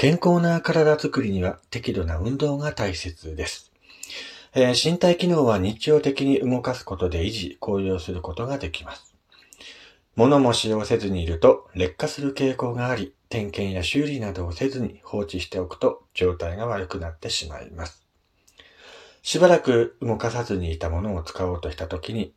[0.00, 3.72] 健康な体づくりには適度な運動が大切です。
[4.54, 9.12] えー身体機能は日常的に動かすことで維持、向上することができます。
[10.14, 18.06] 物も使用せずにいると劣化する傾向があり、点検や修理などをせずに放置しておくと状態が悪くなってしまいます。
[19.22, 22.32] しばらく動かさずにいたものを使おうとしたときに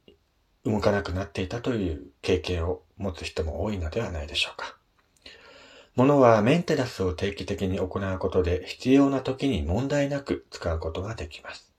[0.65, 4.80] 動かなくなっていたという経験を持つ人も多いのではないでしょうか。
[5.95, 11.71] 物はメンテナンスを定期的に行うことで必要な時に問題なく使うことができます。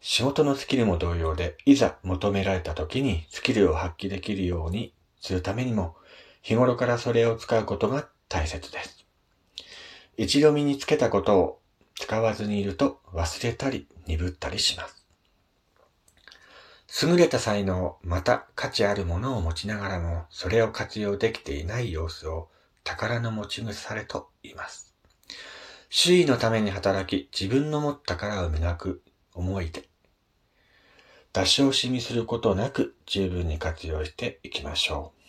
[0.00, 5.96] 仕事のスキルも同様で、いざ求められた時にスキルを発揮できるようにするためにも、
[6.42, 9.04] 日頃からそれを使うことが大切です。
[10.16, 11.60] 一度身につけたことを
[11.96, 15.04] 使わずにいると忘れたり鈍ったりします。
[17.06, 22.48] 優れた才能、また価値あるものを持ちながらも、それを活用できていない様子を
[22.84, 24.94] 宝の持ち腐れと言います。
[25.88, 29.02] 周囲のために働き、自分の持った宝を磨く
[29.34, 29.88] 思いで、
[31.32, 35.20] 出し惜しみすることなく十分に活用していきましょう。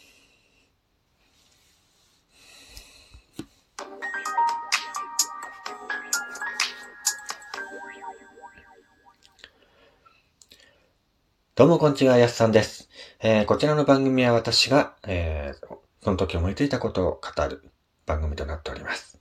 [11.56, 12.90] どうもこんにちは、やすさんです。
[13.20, 17.64] えーこちらの番組は私が、えーその時思いついたことを語る
[18.06, 19.18] 番組となっております。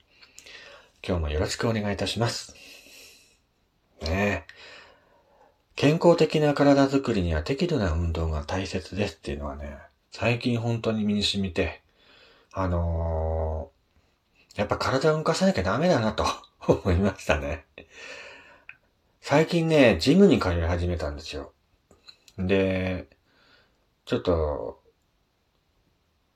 [1.05, 2.55] 今日もよろしくお願いいたします。
[4.01, 4.53] ねえ。
[5.75, 9.77] 健康的な体づくりには適度な運動が大切ですっていうのはね、
[10.11, 11.81] 最近本当に身に染みて、
[12.51, 13.81] あのー
[14.55, 16.25] やっぱ体を動かさなきゃダメだなと
[16.67, 17.65] 思いましたね。
[19.21, 21.53] 最近ね、ジムに通い始めたんですよ。
[22.37, 23.07] で、
[24.05, 24.80] ちょっと、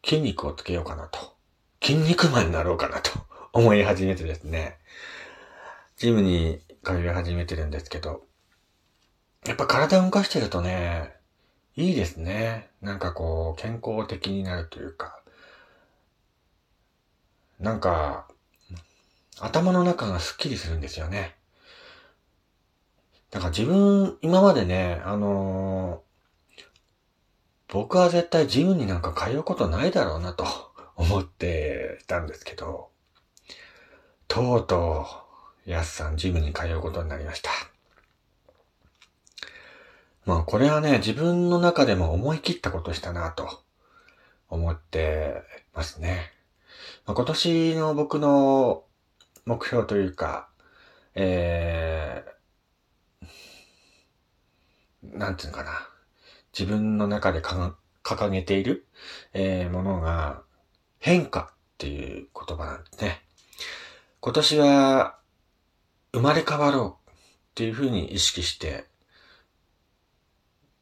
[0.05, 1.35] 筋肉をつけようかなと。
[1.81, 3.11] 筋肉マンになろうかなと
[3.53, 4.77] 思い始めてですね。
[5.97, 8.23] ジムに通い始めてるんですけど、
[9.47, 11.15] やっぱ体を動かしてるとね、
[11.75, 12.69] いいですね。
[12.81, 15.21] なんかこう、健康的になるというか、
[17.59, 18.27] なんか、
[19.39, 21.35] 頭の中がスッキリするんですよね。
[23.31, 26.04] だから自分、今までね、あの
[27.67, 30.45] 僕は絶対ジムになんか通うことないだろうなと
[30.95, 32.89] 思ってたんですけど、
[34.27, 35.05] とうと
[35.65, 37.49] う、やすさんジムに通うことになりました。
[40.25, 43.61] まあこれはね、自分の中でも思い切ったことしたなと
[44.49, 45.41] 思って
[45.73, 46.31] ますね。
[47.05, 48.83] まあ、今年の僕の
[49.45, 50.49] 目標というか、
[51.13, 55.94] えー、なんていうのかな。
[56.57, 58.87] 自分の中で掲げている、
[59.33, 60.41] えーものが
[60.99, 63.21] 変化っていう言葉なんですね。
[64.21, 65.17] 今年は
[66.13, 67.13] 生まれ変わろうっ
[67.55, 68.85] ていうふうに意識して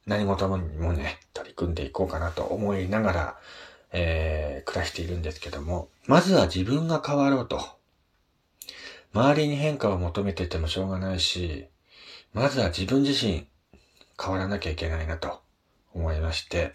[0.05, 3.37] 何事にもね、取り組んでいこうかなと思いながら、
[3.91, 7.59] えー暮らしているんですけども、まずは自分が変わろうと。
[9.13, 11.67] 周りに変化を求めててもしょうがないし、
[12.33, 13.47] まずは自分自身
[14.19, 15.42] 変わらなきゃいけないなと
[15.93, 16.73] 思いまして、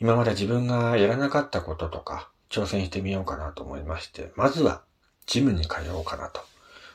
[0.00, 4.82] 今まで自分がやらなかったこととか挑戦してみようかなと思いまして、まずは
[5.26, 6.40] ジムに通おうかなと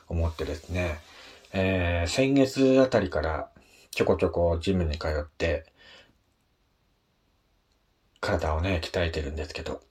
[0.08, 0.98] 思ってですね、
[1.52, 3.48] えー先月あたりから
[3.90, 5.66] ちょこちょこジムに通って、
[8.20, 9.82] 体をね、鍛えてるんですけど、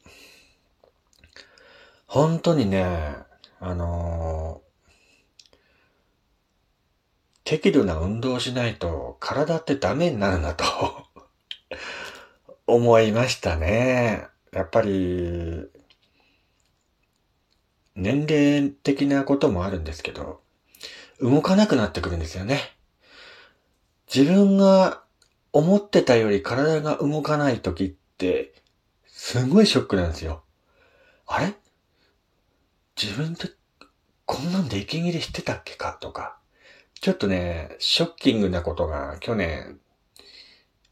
[2.07, 3.15] 本当にね、
[3.59, 4.63] あのー
[7.45, 10.63] 適度な運動しないと体ってダメになるなと
[12.73, 14.27] 思いましたね。
[14.51, 15.67] やっぱり、
[17.95, 20.41] 年齢的なこともあるんですけど、
[21.19, 22.59] 動かなくなってくるんですよね。
[24.13, 25.03] 自分が
[25.51, 28.53] 思ってたより体が動かない時って、
[29.05, 30.43] すごいショックなんですよ。
[31.27, 31.53] あれ？
[33.01, 33.49] 自分って
[34.25, 36.37] こんなんで息切れしてたっけかとか、
[36.99, 39.79] ちょっとね、ショッキングなことが去年、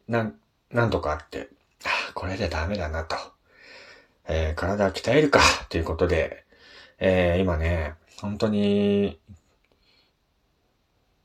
[0.07, 0.35] なん、
[0.69, 1.49] 何度かあって、
[2.13, 3.15] これでダメだなと。
[4.27, 6.45] えー体を鍛えるか、ということで、
[6.99, 9.19] えー今ね、本当に、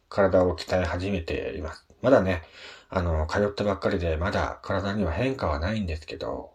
[0.08, 1.86] 体を鍛え始めています。
[2.02, 2.42] まだね、
[2.88, 6.54] あの、通ったばっかりで、まだ体には変化はないんですけど、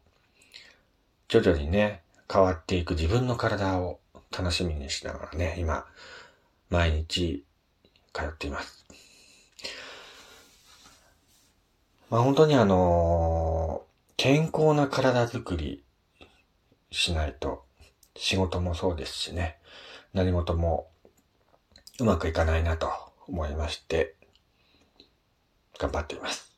[1.27, 3.99] 徐々にね、変わっていく自分の体を
[4.31, 5.85] 楽しみにしながらね、今、
[6.69, 7.45] 毎日
[8.13, 8.85] 通っています。
[12.09, 13.85] まあ本当にあの
[14.17, 15.83] 健康な体づくり
[16.91, 17.63] しないと
[18.15, 19.57] 仕事もそうですしね、
[20.13, 20.87] 何事も
[21.99, 22.89] うまくいかないなと
[23.27, 24.15] 思いまして、
[25.79, 26.51] 頑張っています。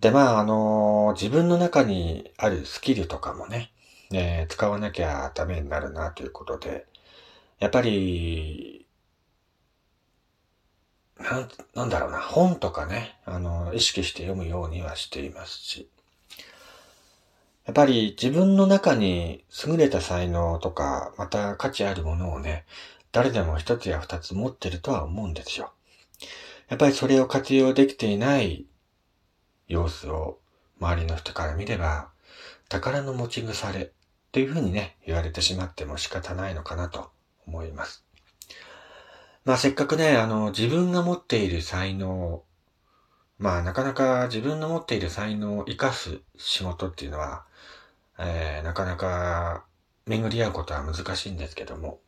[0.00, 3.72] で、まあ、あの自分の中にあるスキルとかもね、
[4.12, 6.86] え、使わなきゃダメになるなということで、
[7.58, 8.86] やっぱり、
[11.20, 15.88] なん、なんだろうな、本とかね、あの、意識して読むようにはしていますし、
[17.66, 22.64] やっぱり自分の中に優れた才能とか、また価値あるものをね、
[23.12, 25.72] 誰でも一つや二つ持ってるとは思うんですよ。
[26.68, 28.64] やっぱりそれを活用できていない
[29.68, 30.38] 様子を
[30.80, 32.08] 周りの人から見れば、
[32.68, 33.92] 宝の持ち腐れ
[34.32, 37.10] というふうにね、言われてしまっても仕方ないのかなと
[37.46, 38.04] 思います。
[39.44, 42.42] まあせっかくね、あの、自分が持っている才能、
[43.38, 47.44] まあなかなか自分の持っている才能を活かす仕事っていうのは、
[48.18, 49.64] えー、なかなか
[50.06, 52.00] 巡り合うことは難しいんですけども、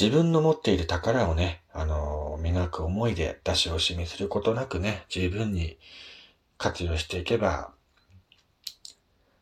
[0.00, 5.76] 自分の持っている宝をね、あの、磨く思いで出し惜しみすることなくね、十分に
[6.56, 7.72] 活用していけば、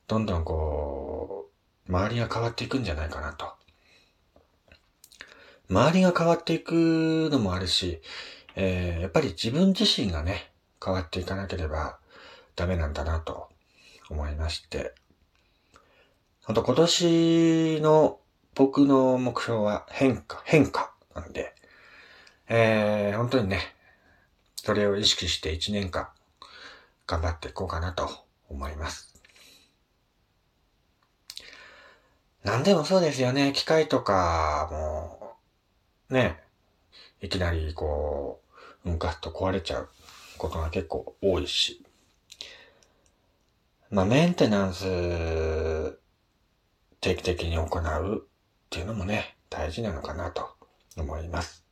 [0.08, 1.50] どんどんこ
[1.88, 3.55] う、周りが変わっていくんじゃないかなと。
[5.68, 8.00] 周りが変わっていくのもあるし、
[8.54, 10.50] えー、やっぱり自分自身がね、
[10.84, 11.98] 変わっていかなければ
[12.54, 13.48] ダメなんだなと
[14.08, 14.94] 思いまして。
[16.44, 18.20] あと今年の
[18.54, 21.54] 僕の目標は変化、変化なんで、
[22.48, 23.60] えー、本当にね、
[24.54, 26.08] それを意識して1年間
[27.06, 28.08] 頑張っていこうかなと
[28.48, 29.12] 思います。
[32.44, 33.52] 何でもそうですよね。
[33.52, 35.15] 機械とかも、
[36.10, 36.38] ね、
[37.20, 38.40] いきなりこ
[38.84, 39.88] う、うんかっと壊れちゃう
[40.38, 41.82] ことが結構多いし。
[43.90, 45.98] まあ、メンテナンス
[47.00, 48.28] 定期的に行うっ
[48.70, 50.48] ていうのもね、大事なのかなと
[50.96, 51.64] 思います。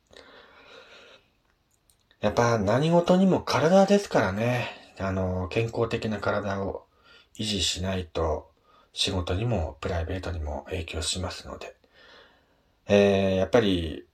[2.21, 6.85] やっぱ何事にも体ですからね、あの、健康的な体を
[7.37, 8.49] 維持しないと
[8.93, 11.75] 仕事にもプライベートにも影響しますので、
[12.87, 14.05] えー、やっぱり、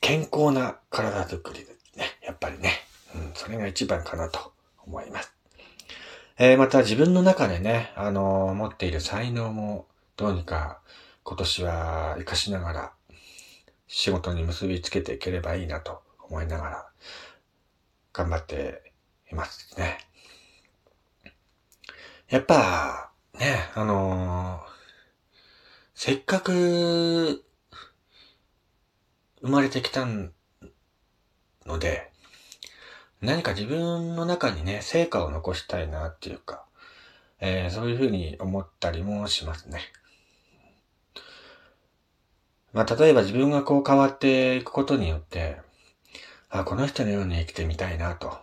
[0.00, 2.18] 健康な体づくりですね。
[2.24, 2.72] やっぱりね。
[3.14, 4.52] うん、それが一番かなと
[4.84, 5.34] 思います。
[6.38, 9.86] えー、また自分の中でね、あのー、持っている才能も
[10.16, 10.80] どうにか
[11.22, 12.92] 今年は活かしながら
[13.86, 16.86] 仕事に結びつけていければいいなと思いながら
[18.12, 18.92] 頑張って
[19.30, 19.98] いますね。
[22.28, 24.70] やっぱ、ね、あのー、
[25.94, 27.44] せっかく
[29.42, 30.06] 生まれてきた
[31.66, 32.10] ので、
[33.20, 36.64] 何か自分の中にね、成果を残したいなっていうか、
[37.40, 39.80] えー、そういうふうに思ったりもしますね。
[42.72, 45.60] まあ、例えば自分がこう変わっていくことによって、
[46.50, 48.38] あ、この人のように生きてみたいなと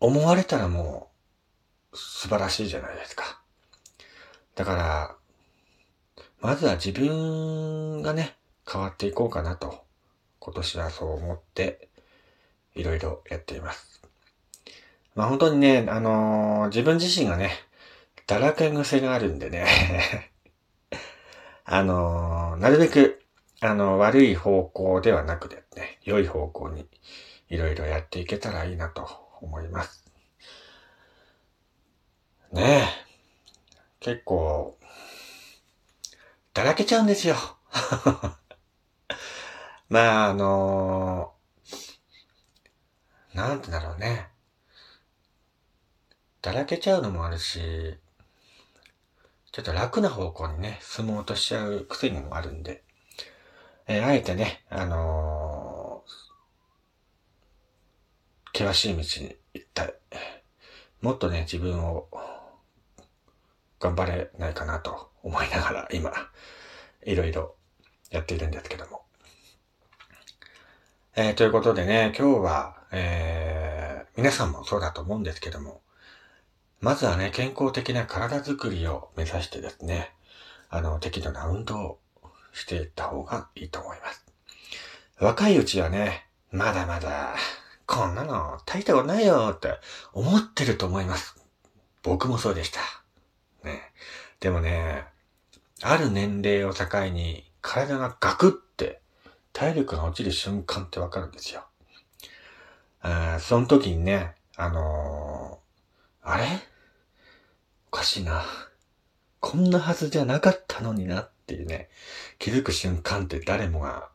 [0.00, 1.10] 思われたらも
[1.92, 3.40] う素晴らしいじゃないですか。
[4.54, 5.16] だから、
[6.40, 8.36] まずは自分がね、
[8.70, 9.87] 変わっていこうかなと、
[10.48, 11.90] 今年はそう思って
[12.74, 14.00] いろいろやっています。
[15.14, 17.50] まあ本当にね、あのー、自分自身がね、
[18.26, 19.66] だらけ癖があるんでね
[21.66, 23.22] あのー、なるべく、
[23.60, 26.88] あの、悪い方向ではなくてね、良い方向に
[27.50, 29.06] いろいろやっていけたらいいなと
[29.42, 30.02] 思います。
[32.52, 32.88] ねえ。
[34.00, 34.78] 結構、
[36.54, 37.36] だらけちゃうんですよ。
[39.88, 41.32] まあ、あの
[43.32, 44.28] なんてだろうね。
[46.42, 47.60] だらけちゃうのもあるし、
[49.52, 52.84] ちょっと楽な方向にね、進もうとしちゃう癖にもあるんで、
[53.86, 59.94] えー、あえてね、あのー、険しい道に行ったい。
[61.00, 62.08] もっとね、自分を
[63.80, 66.12] 頑張れないかなと思いながら、今、
[67.04, 67.56] いろいろ
[68.10, 69.07] やっているんですけども。
[71.20, 75.80] えー、ということでね、今日は、えー、皆さんもそうだと思うんですけども、
[76.80, 80.12] まずはね、健康的な体づくりを目指してですね、
[80.68, 81.98] あの、適度な運動を
[82.52, 84.26] していった方がいいと思います。
[85.18, 87.34] 若いうちはね、まだまだ、
[87.84, 89.74] こんなの大したことないよって
[90.12, 91.34] 思ってると思います。
[92.04, 92.80] 僕もそうでした。
[93.64, 93.90] ね。
[94.38, 95.04] でもね、
[95.82, 99.00] ある年齢を境に体がガクって
[99.58, 101.66] 体力が落ちる瞬間ってわかるんですよ。
[103.00, 106.44] あその時にね、あのー、あれ？
[107.90, 108.44] おかしいな。
[109.40, 111.88] こんなはずじゃなかったのになっていうね、
[112.38, 114.10] 気づく瞬間って誰もが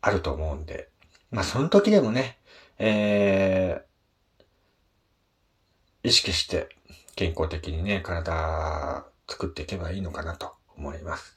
[0.00, 0.88] あると思うんで、
[1.32, 2.38] まあその時でもね、
[2.78, 6.68] えー、意識して
[7.16, 11.36] 健康的にね、体作っていけばいいのかなと思います。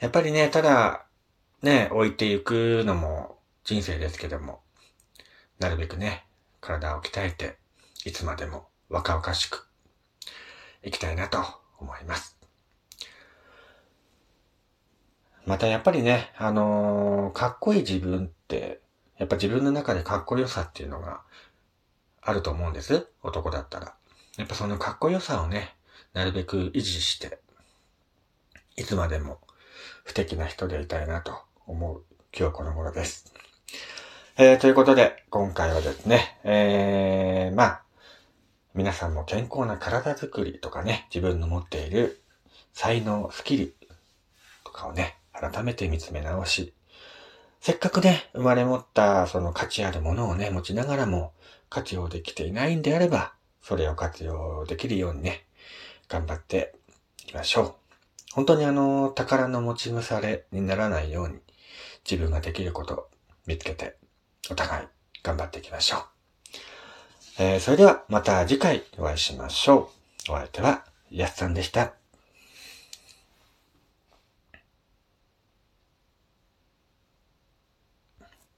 [0.00, 1.06] やっぱりね、ただ、
[1.62, 4.62] ね、置いていくのも人生ですけども、
[5.60, 6.26] なるべくね、
[6.60, 7.56] 体を鍛えて、
[8.04, 9.68] いつまでも若々しく
[10.82, 11.38] いきたいなと
[11.78, 12.36] 思います。
[15.46, 18.80] またやっぱりね、あのー、かっこいい自分って、
[19.18, 21.22] やっぱ自分の中でかっこよさっていうのが
[22.20, 23.06] あると思うんです。
[23.22, 23.94] 男だったら。
[24.36, 25.76] やっぱそのかっこよさをね、
[26.12, 27.38] なるべく維持して、
[28.76, 29.38] いつまでも
[30.04, 32.02] 不敵な人でいたいなと思う
[32.38, 33.32] 今日この頃です。
[34.36, 37.82] えー、ということで、今回はですね、えー、まあ、
[38.74, 42.20] 皆さんも健康な体づくりとかね、自分の持っている
[42.74, 43.74] 才能、スキル
[44.64, 46.74] とかをね、改めて見つめ直し、
[47.60, 51.32] せっかくね、生まれ持ったその価値あるものをね、持ちながらも
[51.70, 55.46] 活用できていないんであれば、それを活用できるようにね、
[56.08, 56.74] 頑張って
[57.22, 57.74] いきましょう。
[58.34, 61.38] 本当にあの、宝の持ち腐れにならないように、
[62.08, 63.06] 自分ができることを
[63.46, 63.96] 見つけて、
[64.50, 64.86] お互い
[65.22, 66.00] 頑張っていきましょう。
[67.38, 69.90] えー、それではまた次回お会いしましょ
[70.28, 70.32] う。
[70.32, 72.01] お相手は、やすさんでした。